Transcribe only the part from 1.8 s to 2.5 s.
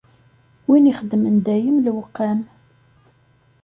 lewqam.